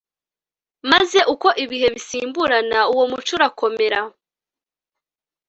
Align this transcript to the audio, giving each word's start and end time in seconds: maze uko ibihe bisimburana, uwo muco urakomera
maze 0.91 1.19
uko 1.33 1.47
ibihe 1.63 1.87
bisimburana, 1.95 2.79
uwo 2.93 3.03
muco 3.11 3.31
urakomera 3.37 3.99